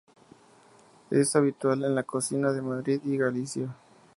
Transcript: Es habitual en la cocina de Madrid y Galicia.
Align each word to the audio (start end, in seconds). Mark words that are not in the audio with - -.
Es 1.11 1.35
habitual 1.35 1.85
en 1.85 1.93
la 1.93 2.01
cocina 2.01 2.51
de 2.51 2.63
Madrid 2.63 2.99
y 3.05 3.17
Galicia. 3.17 3.67